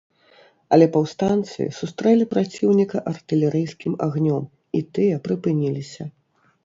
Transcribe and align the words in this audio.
Але 0.75 0.85
паўстанцы 0.95 1.67
сустрэлі 1.81 2.25
праціўніка 2.33 2.97
артылерыйскім 3.11 3.93
агнём, 4.07 4.43
і 4.81 4.85
тыя 4.97 5.15
прыпыніліся. 5.29 6.03